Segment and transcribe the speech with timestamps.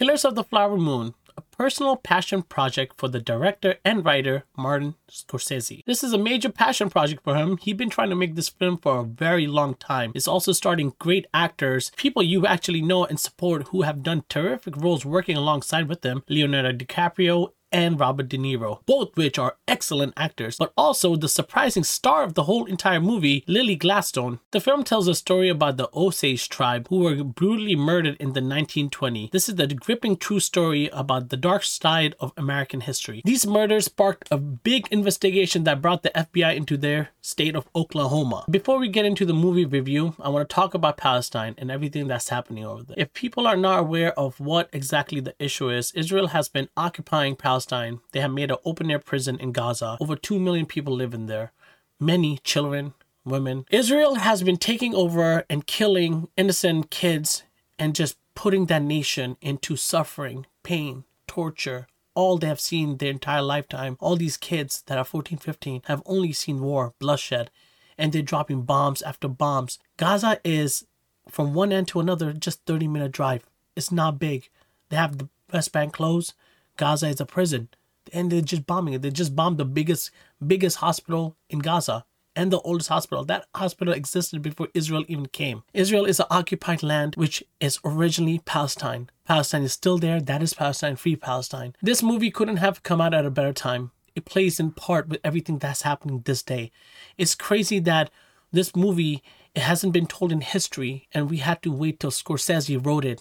[0.00, 4.94] Killers of the Flower Moon, a personal passion project for the director and writer Martin
[5.10, 5.84] Scorsese.
[5.84, 7.58] This is a major passion project for him.
[7.58, 10.12] He's been trying to make this film for a very long time.
[10.14, 14.74] It's also starting great actors, people you actually know and support who have done terrific
[14.78, 20.14] roles working alongside with them Leonardo DiCaprio and Robert De Niro, both which are excellent
[20.16, 24.40] actors, but also the surprising star of the whole entire movie, Lily Gladstone.
[24.50, 28.40] The film tells a story about the Osage tribe who were brutally murdered in the
[28.40, 29.30] 1920s.
[29.30, 33.22] This is the gripping true story about the dark side of American history.
[33.24, 38.44] These murders sparked a big investigation that brought the FBI into their state of Oklahoma.
[38.50, 42.08] Before we get into the movie review, I want to talk about Palestine and everything
[42.08, 42.96] that's happening over there.
[42.98, 47.36] If people are not aware of what exactly the issue is, Israel has been occupying
[47.36, 49.98] Palestine Palestine, they have made an open air prison in Gaza.
[50.00, 51.52] Over 2 million people live in there,
[51.98, 53.66] many children, women.
[53.70, 57.42] Israel has been taking over and killing innocent kids
[57.78, 63.42] and just putting that nation into suffering, pain, torture, all they have seen their entire
[63.42, 63.98] lifetime.
[64.00, 67.50] All these kids that are 14, 15 have only seen war, bloodshed,
[67.98, 69.78] and they're dropping bombs after bombs.
[69.98, 70.86] Gaza is
[71.28, 73.44] from one end to another just 30 minute drive.
[73.76, 74.48] It's not big.
[74.88, 76.32] They have the West Bank closed.
[76.80, 77.68] Gaza is a prison.
[78.12, 79.02] And they're just bombing it.
[79.02, 80.10] They just bombed the biggest,
[80.44, 83.22] biggest hospital in Gaza and the oldest hospital.
[83.24, 85.62] That hospital existed before Israel even came.
[85.74, 89.10] Israel is an occupied land which is originally Palestine.
[89.26, 90.20] Palestine is still there.
[90.20, 91.74] That is Palestine, free Palestine.
[91.82, 93.90] This movie couldn't have come out at a better time.
[94.14, 96.72] It plays in part with everything that's happening this day.
[97.18, 98.10] It's crazy that
[98.50, 99.22] this movie
[99.54, 103.20] it hasn't been told in history and we had to wait till Scorsese wrote it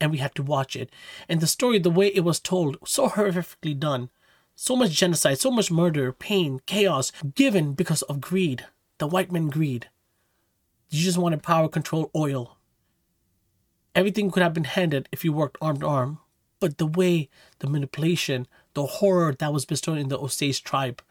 [0.00, 0.90] and we had to watch it.
[1.28, 4.10] And the story, the way it was told, so horrifically done.
[4.54, 8.66] So much genocide, so much murder, pain, chaos, given because of greed.
[8.98, 9.88] The white men greed.
[10.88, 12.56] You just wanted power, control, oil.
[13.94, 16.18] Everything could have been handed if you worked arm to arm.
[16.58, 21.02] But the way, the manipulation, the horror that was bestowed in the Osage tribe,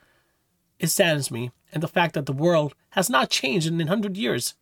[0.80, 1.52] it saddens me.
[1.72, 4.56] And the fact that the world has not changed in 100 years.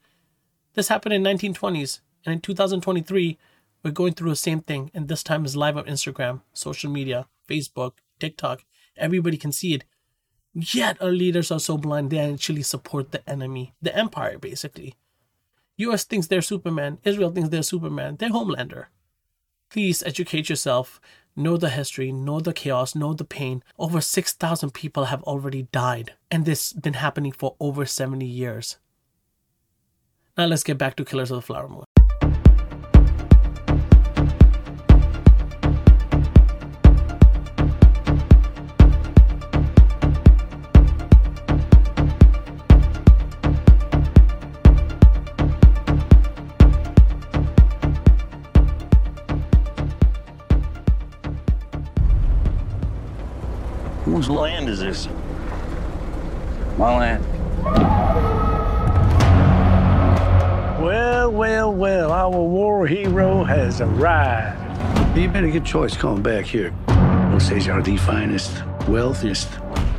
[0.74, 2.00] This happened in 1920s.
[2.26, 3.38] And in 2023,
[3.84, 7.28] we're going through the same thing, and this time is live on Instagram, social media,
[7.48, 8.64] Facebook, TikTok.
[8.96, 9.84] Everybody can see it.
[10.54, 14.96] Yet our leaders are so blind they actually support the enemy, the empire, basically.
[15.78, 18.86] US thinks they're Superman, Israel thinks they're Superman, they're Homelander.
[19.70, 21.02] Please educate yourself,
[21.36, 23.64] know the history, know the chaos, know the pain.
[23.80, 28.78] Over 6,000 people have already died, and this has been happening for over 70 years.
[30.38, 31.86] Now let's get back to Killers of the Flower Moon.
[54.24, 55.10] Whose land is this?
[56.78, 57.26] My land.
[60.82, 65.18] Well, well, well, our war hero has arrived.
[65.18, 66.74] You made a good choice coming back here.
[67.34, 69.50] Osage are the finest, wealthiest,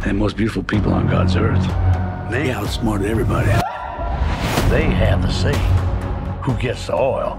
[0.06, 1.62] and most beautiful people on God's earth.
[2.30, 3.48] They outsmarted everybody.
[4.70, 5.52] They have the say.
[6.44, 7.38] Who gets the oil?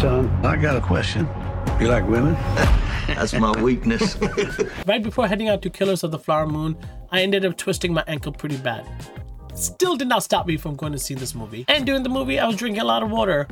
[0.00, 1.28] Son, I got a question.
[1.80, 2.36] You like women?
[3.08, 4.16] That's my weakness.
[4.86, 6.76] right before heading out to Killers of the Flower Moon,
[7.10, 8.86] I ended up twisting my ankle pretty bad.
[9.54, 11.64] Still did not stop me from going to see this movie.
[11.68, 13.48] And during the movie, I was drinking a lot of water.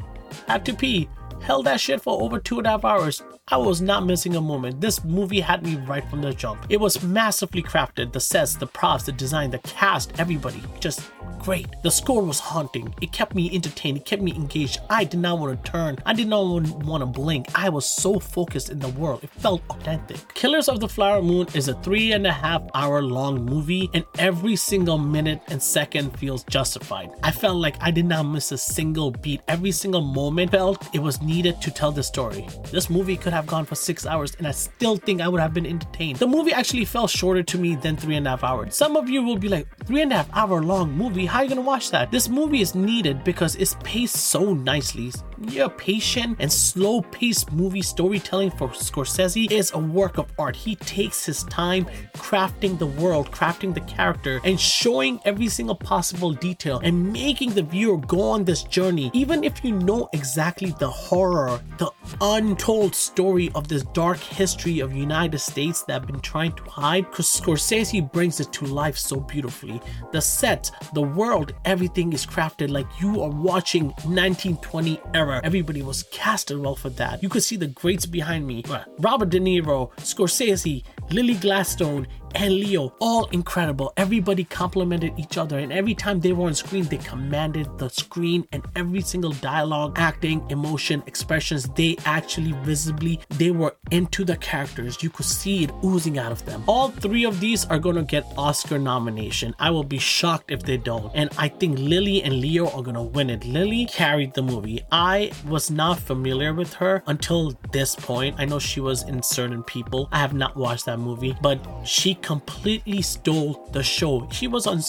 [0.47, 1.09] Had to pee.
[1.41, 3.22] Held that shit for over two and a half hours.
[3.49, 4.81] I was not missing a moment.
[4.81, 6.66] This movie had me right from the jump.
[6.69, 8.12] It was massively crafted.
[8.12, 10.62] The sets, the props, the design, the cast, everybody.
[10.81, 11.00] Just
[11.38, 11.66] great.
[11.82, 12.94] The score was haunting.
[13.00, 13.98] It kept me entertained.
[13.98, 14.80] It kept me engaged.
[14.91, 15.98] I did not want to turn.
[16.04, 16.42] I did not
[16.84, 17.47] want to blink.
[17.54, 19.24] I was so focused in the world.
[19.24, 20.34] It felt authentic.
[20.34, 24.04] Killers of the Flower Moon is a three and a half hour long movie, and
[24.19, 27.10] every single minute and second feels justified.
[27.22, 29.41] I felt like I did not miss a single beat.
[29.48, 32.47] Every single moment felt it was needed to tell the story.
[32.70, 35.54] This movie could have gone for six hours, and I still think I would have
[35.54, 36.18] been entertained.
[36.18, 38.77] The movie actually felt shorter to me than three and a half hours.
[38.77, 41.44] Some of you will be like, three and a half hour long movie, how are
[41.44, 42.10] you gonna watch that?
[42.10, 45.12] This movie is needed because it's paced so nicely.
[45.38, 50.56] Your patient and slow paced movie storytelling for Scorsese is a work of art.
[50.56, 56.33] He takes his time crafting the world, crafting the character, and showing every single possible
[56.33, 59.10] detail and making the viewer go on this journey.
[59.12, 61.91] Even if you know exactly the horror, the
[62.22, 67.10] untold story of this dark history of United States that have been trying to hide,
[67.10, 69.82] because Scorsese brings it to life so beautifully.
[70.12, 75.41] The set, the world, everything is crafted like you are watching 1920 era era.
[75.45, 77.23] Everybody was casted well for that.
[77.23, 78.65] You could see the greats behind me.
[78.99, 83.92] Robert De Niro, Scorsese, Lily Gladstone, and Leo, all incredible.
[83.97, 88.47] Everybody complimented each other, and every time they were on screen, they commanded the screen
[88.53, 91.68] and every single dialogue, acting, emotion, expressions.
[91.71, 95.03] They actually visibly they were into the characters.
[95.03, 96.62] You could see it oozing out of them.
[96.66, 99.54] All three of these are gonna get Oscar nomination.
[99.59, 101.10] I will be shocked if they don't.
[101.15, 103.44] And I think Lily and Leo are gonna win it.
[103.44, 104.82] Lily carried the movie.
[104.92, 108.36] I was not familiar with her until this point.
[108.39, 110.09] I know she was in certain people.
[110.12, 114.28] I have not watched that movie, but she completely stole the show.
[114.33, 114.83] She was on,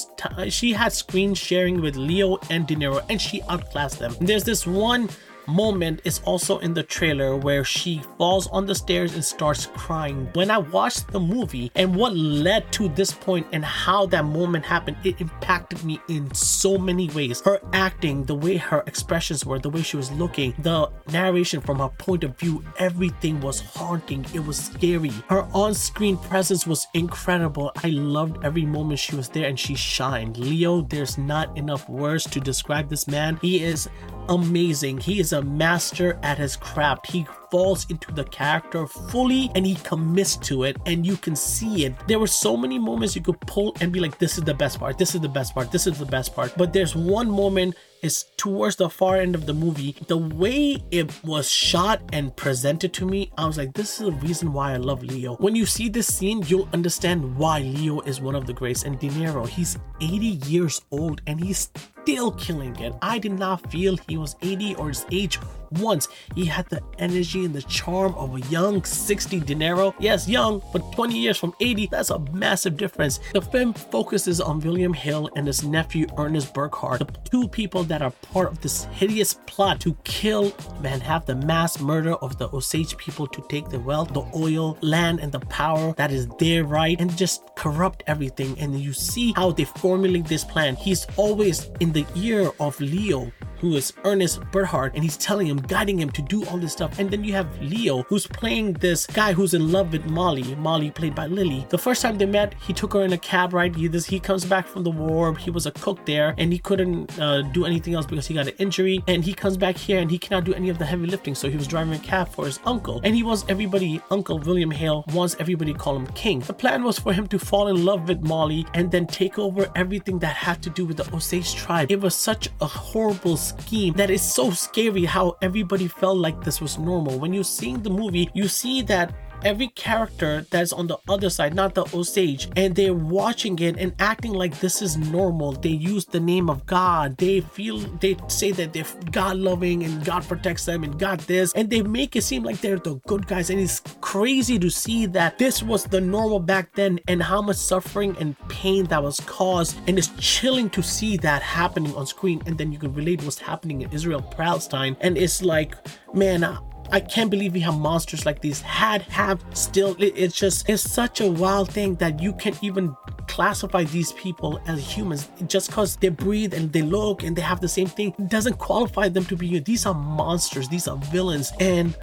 [0.49, 4.15] she had screen sharing with Leo and De Niro, and she outclassed them.
[4.19, 5.07] There's this one
[5.47, 10.29] moment is also in the trailer where she falls on the stairs and starts crying.
[10.33, 14.65] When I watched the movie and what led to this point and how that moment
[14.65, 17.41] happened, it impacted me in so many ways.
[17.41, 21.79] Her acting, the way her expressions were, the way she was looking, the narration from
[21.79, 24.25] her point of view, everything was haunting.
[24.33, 25.11] It was scary.
[25.29, 27.71] Her on screen presence was incredible.
[27.83, 30.37] I loved every moment she was there and she shined.
[30.37, 33.39] Leo, there's not enough words to describe this man.
[33.41, 33.89] He is
[34.29, 34.99] amazing.
[34.99, 37.11] He is a master at his craft.
[37.11, 41.85] He falls into the character fully and he commits to it and you can see
[41.85, 41.95] it.
[42.07, 44.79] There were so many moments you could pull and be like, this is the best
[44.79, 46.53] part, this is the best part, this is the best part.
[46.57, 49.95] But there's one moment is towards the far end of the movie.
[50.07, 54.11] The way it was shot and presented to me, I was like, this is the
[54.11, 55.35] reason why I love Leo.
[55.37, 58.83] When you see this scene, you'll understand why Leo is one of the greats.
[58.83, 60.15] And De Niro, he's 80
[60.47, 61.69] years old and he's
[62.01, 62.93] still killing it.
[63.01, 65.39] I did not feel he was 80 or his age
[65.71, 66.07] once.
[66.35, 69.93] He had the energy and the charm of a young 60 De Niro.
[69.99, 73.19] Yes, young, but 20 years from 80, that's a massive difference.
[73.33, 78.01] The film focuses on William Hale and his nephew Ernest Burkhart, the two people that
[78.01, 80.53] are part of this hideous plot to kill
[80.83, 84.77] and have the mass murder of the Osage people to take the wealth, the oil,
[84.81, 88.57] land, and the power that is their right and just corrupt everything.
[88.59, 90.75] And you see how they formulate this plan.
[90.75, 95.57] He's always in the ear of Leo who is Ernest Burkhart, and he's telling him,
[95.57, 96.99] guiding him to do all this stuff.
[96.99, 100.91] And then you have Leo, who's playing this guy who's in love with Mollie, Mollie
[100.91, 101.65] played by Lily.
[101.69, 103.75] The first time they met, he took her in a cab ride.
[103.75, 105.35] He, this, he comes back from the war.
[105.35, 108.47] He was a cook there, and he couldn't uh, do anything else because he got
[108.47, 109.03] an injury.
[109.07, 111.35] And he comes back here, and he cannot do any of the heavy lifting.
[111.35, 114.71] So he was driving a cab for his uncle, and he wants everybody, Uncle William
[114.71, 116.39] Hale wants everybody to call him King.
[116.39, 119.69] The plan was for him to fall in love with Mollie and then take over
[119.75, 121.91] everything that had to do with the Osage tribe.
[121.91, 126.61] It was such a horrible scheme that is so scary how everybody felt like this
[126.61, 127.19] was normal.
[127.19, 129.13] When you're seeing the movie, you see that
[129.43, 133.93] every character that's on the other side, not the Osage, and they're watching it and
[133.99, 135.53] acting like this is normal.
[135.53, 137.17] They use the name of God.
[137.17, 141.53] They feel they say that they're God loving and God protects them and God this,
[141.53, 143.49] and they make it seem like they're the good guys.
[143.49, 147.57] And it's crazy to see that this was the normal back then and how much
[147.57, 149.77] suffering and pain that was caused.
[149.87, 153.39] And it's chilling to see that happening on screen, and then you can relate what's
[153.39, 155.75] happening in Israel Palestine, and it's like,
[156.13, 156.57] man.
[156.91, 158.61] I can't believe we have monsters like these.
[158.61, 159.95] Had, have, still.
[159.99, 162.95] It's just, it's such a wild thing that you can't even
[163.27, 167.61] classify these people as humans just because they breathe and they look and they have
[167.61, 169.59] the same thing doesn't qualify them to be you.
[169.59, 171.93] these are monsters these are villains and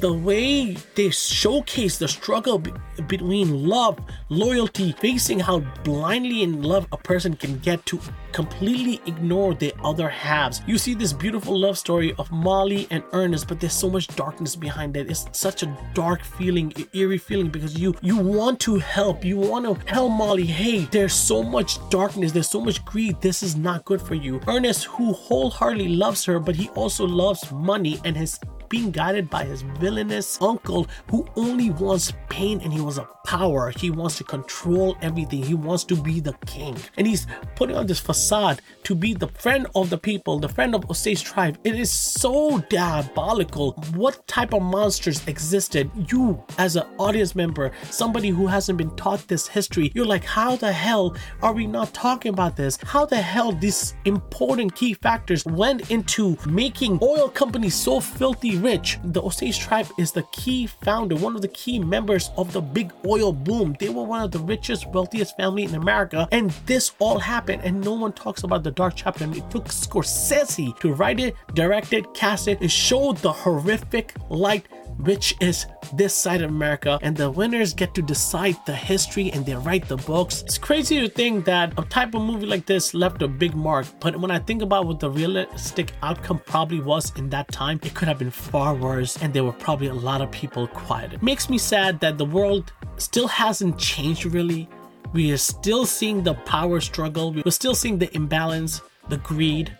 [0.00, 2.72] the way they showcase the struggle be-
[3.08, 3.98] between love
[4.28, 7.98] loyalty facing how blindly in love a person can get to
[8.32, 13.48] completely ignore the other halves you see this beautiful love story of mollie and ernest
[13.48, 17.78] but there's so much darkness behind it it's such a dark feeling eerie feeling because
[17.78, 22.32] you you want to help you want to tell mollie hey there's so much darkness,
[22.32, 23.20] there's so much greed.
[23.20, 24.40] This is not good for you.
[24.46, 28.38] Ernest, who wholeheartedly loves her, but he also loves money and his
[28.74, 33.70] being guided by his villainous uncle who only wants pain and he wants a power.
[33.70, 35.42] He wants to control everything.
[35.42, 36.76] He wants to be the king.
[36.96, 40.74] And he's putting on this facade to be the friend of the people, the friend
[40.74, 41.56] of Osage tribe.
[41.64, 43.72] It is so diabolical.
[43.94, 45.90] What type of monsters existed?
[46.10, 50.56] You, as an audience member, somebody who hasn't been taught this history, you're like, how
[50.56, 52.76] the hell are we not talking about this?
[52.82, 58.98] How the hell these important key factors went into making oil companies so filthy rich?
[59.04, 62.92] The Osage tribe is the key founder, one of the key members of the big
[63.06, 63.76] oil boom.
[63.78, 67.80] They were one of the richest, wealthiest family in America, and this all happened, and
[67.80, 69.24] no one talks about the dark chapter.
[69.24, 74.14] And it took Scorsese to write it, direct it, cast it, and show the horrific
[74.30, 74.66] light
[74.98, 79.44] which is this side of America, and the winners get to decide the history and
[79.44, 80.42] they write the books.
[80.42, 83.86] It's crazy to think that a type of movie like this left a big mark,
[84.00, 87.94] but when I think about what the realistic outcome probably was in that time, it
[87.94, 91.12] could have been far worse, and there were probably a lot of people quiet.
[91.12, 94.68] It makes me sad that the world still hasn't changed really.
[95.12, 99.76] We are still seeing the power struggle, we're still seeing the imbalance, the greed,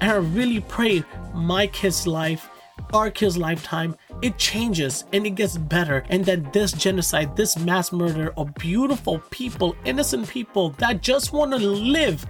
[0.00, 1.02] and I really pray
[1.34, 2.48] my kid's life,
[2.92, 6.04] our kid's lifetime, it changes and it gets better.
[6.08, 11.52] And that this genocide, this mass murder of beautiful people, innocent people that just want
[11.52, 12.26] to live,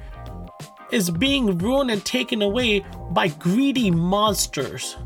[0.91, 4.97] is being ruined and taken away by greedy monsters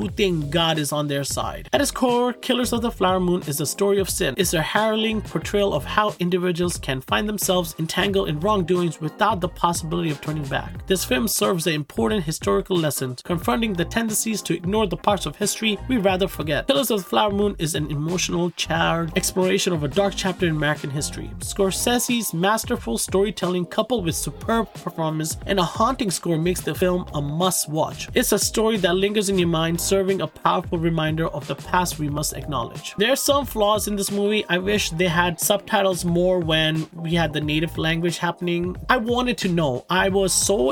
[0.00, 1.68] who think God is on their side.
[1.74, 4.34] At its core, Killers of the Flower Moon is a story of sin.
[4.38, 9.48] It's a harrowing portrayal of how individuals can find themselves entangled in wrongdoings without the
[9.48, 10.86] possibility of turning back.
[10.86, 15.36] This film serves an important historical lesson, confronting the tendencies to ignore the parts of
[15.36, 16.66] history we rather forget.
[16.66, 20.56] Killers of the Flower Moon is an emotional, charred exploration of a dark chapter in
[20.56, 21.30] American history.
[21.40, 27.20] Scorsese's masterful storytelling coupled with superb performance and a haunting score makes the film a
[27.20, 28.08] must watch.
[28.14, 31.98] It's a story that lingers in your mind serving a powerful reminder of the past
[31.98, 32.94] we must acknowledge.
[32.96, 34.44] There are some flaws in this movie.
[34.48, 38.76] I wish they had subtitles more when we had the native language happening.
[38.88, 39.84] I wanted to know.
[39.90, 40.70] I was so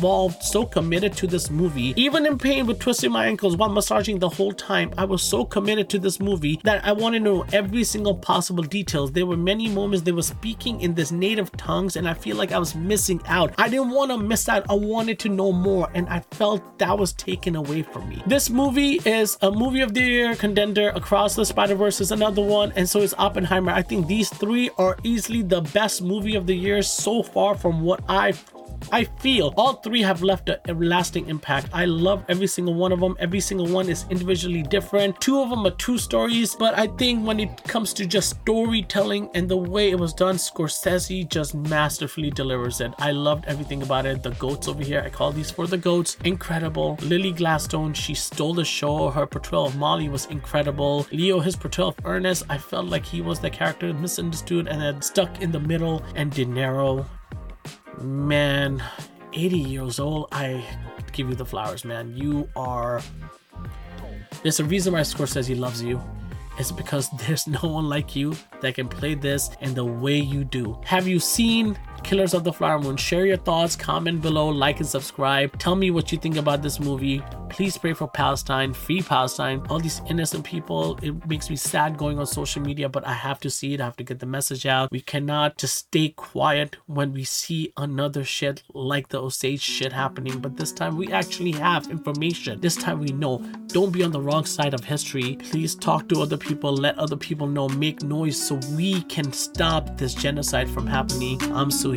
[0.00, 1.92] involved, so committed to this movie.
[1.94, 5.44] Even in pain with twisting my ankles while massaging the whole time, I was so
[5.44, 9.12] committed to this movie that I wanted to know every single possible details.
[9.12, 12.50] There were many moments they were speaking in this native tongues and I feel like
[12.50, 13.52] I was missing out.
[13.58, 14.64] I didn't want to miss out.
[14.70, 18.22] I wanted to know more and I felt that was taken away from me.
[18.26, 20.88] This movie is a movie of the year contender.
[20.94, 23.72] Across the Spider Verse is another one, and so is Oppenheimer.
[23.72, 27.82] I think these three are easily the best movie of the year so far from
[27.82, 28.42] what I've
[28.92, 31.68] I feel all three have left a lasting impact.
[31.72, 33.16] I love every single one of them.
[33.18, 35.20] Every single one is individually different.
[35.20, 39.30] Two of them are two stories, but I think when it comes to just storytelling
[39.34, 42.92] and the way it was done, Scorsese just masterfully delivers it.
[42.98, 44.22] I loved everything about it.
[44.22, 46.16] The goats over here, I call these for the goats.
[46.24, 46.98] Incredible.
[47.02, 49.10] Lily Gladstone, she stole the show.
[49.10, 51.06] Her portrayal of Mollie was incredible.
[51.12, 55.02] Leo, his portrayal of Ernest, I felt like he was the character misunderstood and then
[55.02, 56.02] stuck in the middle.
[56.14, 57.06] And De Niro,
[58.00, 58.82] man
[59.32, 60.64] 80 years old i
[61.12, 62.16] give you the flowers man.
[62.16, 63.02] You are
[64.42, 66.00] there's a reason why scorsese loves you.
[66.58, 70.44] It's because there's no one like you that can play this in the way you
[70.44, 70.78] do.
[70.84, 72.96] Have you seen Killers of the Flower Moon.
[72.96, 75.58] Share your thoughts, comment below, like and subscribe.
[75.58, 77.22] Tell me what you think about this movie.
[77.48, 80.96] Please pray for Palestine, free Palestine, all these innocent people.
[81.02, 83.80] It makes me sad going on social media, but I have to see it.
[83.80, 84.92] I have to get the message out.
[84.92, 90.38] We cannot just stay quiet when we see another shit like the Osage shit happening,
[90.38, 92.60] but this time we actually have information.
[92.60, 93.38] This time we know.
[93.66, 95.36] Don't be on the wrong side of history.
[95.36, 99.96] Please talk to other people, let other people know, make noise so we can stop
[99.96, 101.40] this genocide from happening.
[101.52, 101.89] I'm so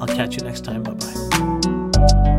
[0.00, 0.82] I'll catch you next time.
[0.82, 2.30] Bye bye.